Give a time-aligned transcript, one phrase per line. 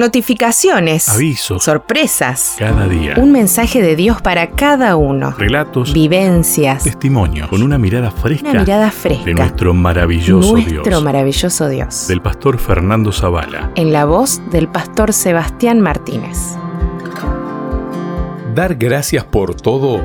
[0.00, 1.10] Notificaciones.
[1.10, 1.62] Avisos.
[1.62, 2.54] Sorpresas.
[2.58, 3.16] Cada día.
[3.18, 5.32] Un mensaje de Dios para cada uno.
[5.36, 5.92] Relatos.
[5.92, 6.84] Vivencias.
[6.84, 7.48] Testimonios.
[7.48, 8.48] Con una mirada fresca.
[8.48, 9.26] Una mirada fresca.
[9.26, 11.02] De nuestro maravilloso Nuestro Dios.
[11.02, 12.08] maravilloso Dios.
[12.08, 13.72] Del pastor Fernando Zavala.
[13.74, 16.56] En la voz del pastor Sebastián Martínez.
[18.54, 20.00] Dar gracias por todo.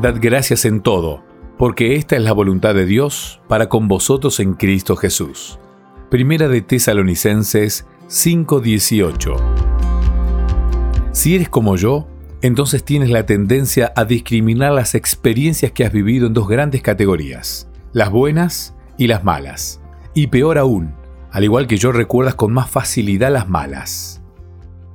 [0.00, 1.24] Dad gracias en todo,
[1.58, 5.58] porque esta es la voluntad de Dios para con vosotros en Cristo Jesús.
[6.14, 9.34] Primera de Tesalonicenses 5:18.
[11.10, 12.06] Si eres como yo,
[12.40, 17.68] entonces tienes la tendencia a discriminar las experiencias que has vivido en dos grandes categorías,
[17.92, 19.80] las buenas y las malas.
[20.14, 20.94] Y peor aún,
[21.32, 24.22] al igual que yo recuerdas con más facilidad las malas.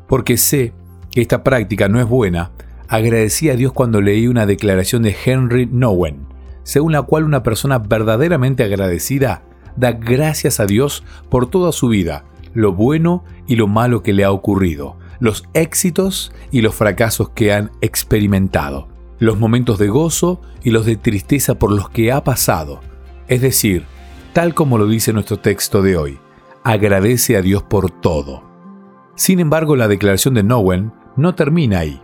[0.08, 0.72] Porque sé
[1.12, 2.52] que esta práctica no es buena,
[2.88, 6.28] agradecí a Dios cuando leí una declaración de Henry Nowen,
[6.64, 9.44] según la cual una persona verdaderamente agradecida
[9.80, 14.26] da gracias a Dios por toda su vida, lo bueno y lo malo que le
[14.26, 18.88] ha ocurrido, los éxitos y los fracasos que han experimentado,
[19.20, 22.82] los momentos de gozo y los de tristeza por los que ha pasado.
[23.28, 23.86] Es decir,
[24.34, 26.20] tal como lo dice nuestro texto de hoy,
[26.64, 28.44] agradece a Dios por todo.
[29.16, 32.02] Sin embargo, la declaración de Nowen no termina ahí.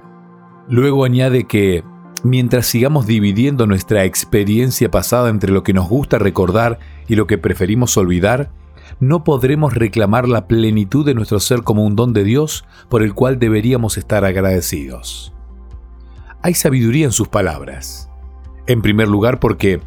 [0.68, 1.84] Luego añade que
[2.24, 7.38] mientras sigamos dividiendo nuestra experiencia pasada entre lo que nos gusta recordar y lo que
[7.38, 8.52] preferimos olvidar,
[9.00, 13.14] no podremos reclamar la plenitud de nuestro ser como un don de Dios por el
[13.14, 15.34] cual deberíamos estar agradecidos.
[16.42, 18.10] Hay sabiduría en sus palabras.
[18.68, 19.82] En primer lugar porque,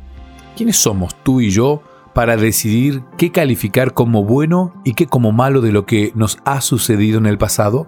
[0.57, 1.83] ¿quiénes somos tú y yo
[2.15, 6.61] para decidir qué calificar como bueno y qué como malo de lo que nos ha
[6.61, 7.87] sucedido en el pasado?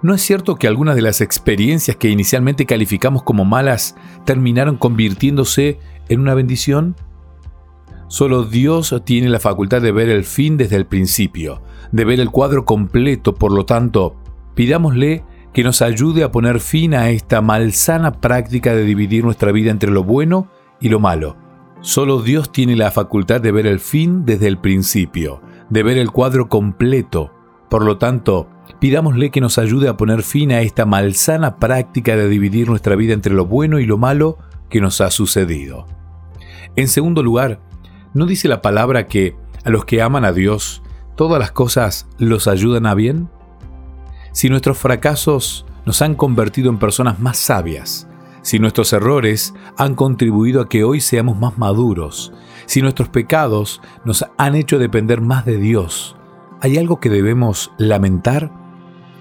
[0.00, 5.80] ¿No es cierto que algunas de las experiencias que inicialmente calificamos como malas terminaron convirtiéndose
[6.08, 6.94] en una bendición?
[8.06, 12.30] Solo Dios tiene la facultad de ver el fin desde el principio, de ver el
[12.30, 14.16] cuadro completo, por lo tanto,
[14.54, 19.72] pidámosle que nos ayude a poner fin a esta malsana práctica de dividir nuestra vida
[19.72, 20.48] entre lo bueno
[20.80, 21.36] y lo malo.
[21.80, 26.10] Solo Dios tiene la facultad de ver el fin desde el principio, de ver el
[26.10, 27.32] cuadro completo.
[27.68, 28.48] Por lo tanto,
[28.80, 33.14] pidámosle que nos ayude a poner fin a esta malsana práctica de dividir nuestra vida
[33.14, 34.38] entre lo bueno y lo malo
[34.70, 35.86] que nos ha sucedido.
[36.76, 37.60] En segundo lugar,
[38.14, 40.82] ¿no dice la palabra que a los que aman a Dios,
[41.16, 43.28] todas las cosas los ayudan a bien?
[44.32, 48.06] Si nuestros fracasos nos han convertido en personas más sabias,
[48.42, 52.32] si nuestros errores han contribuido a que hoy seamos más maduros,
[52.66, 56.17] si nuestros pecados nos han hecho depender más de Dios,
[56.60, 58.50] ¿hay algo que debemos lamentar?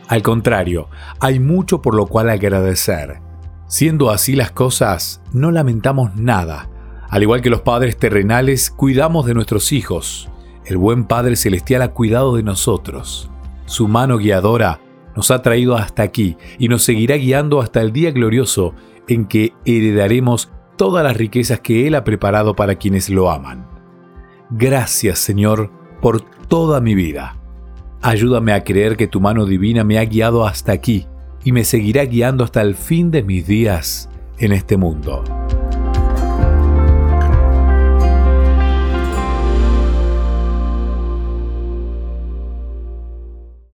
[0.08, 0.90] Al contrario,
[1.20, 3.20] hay mucho por lo cual agradecer.
[3.68, 6.70] Siendo así las cosas, no lamentamos nada.
[7.10, 10.30] Al igual que los padres terrenales, cuidamos de nuestros hijos.
[10.66, 13.30] El buen Padre Celestial ha cuidado de nosotros.
[13.66, 14.80] Su mano guiadora
[15.16, 18.74] nos ha traído hasta aquí y nos seguirá guiando hasta el día glorioso
[19.08, 23.68] en que heredaremos todas las riquezas que Él ha preparado para quienes lo aman.
[24.50, 25.72] Gracias Señor
[26.08, 27.36] por toda mi vida.
[28.02, 31.06] Ayúdame a creer que tu mano divina me ha guiado hasta aquí
[31.44, 34.08] y me seguirá guiando hasta el fin de mis días
[34.38, 35.26] en este mundo.